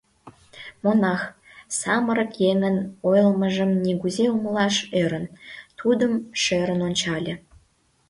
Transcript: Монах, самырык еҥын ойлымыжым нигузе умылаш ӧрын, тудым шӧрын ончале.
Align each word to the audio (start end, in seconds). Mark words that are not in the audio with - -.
Монах, 0.83 1.21
самырык 1.79 2.31
еҥын 2.51 2.77
ойлымыжым 3.09 3.71
нигузе 3.85 4.25
умылаш 4.35 4.75
ӧрын, 5.01 5.25
тудым 5.79 6.13
шӧрын 6.41 6.79
ончале. 6.87 7.33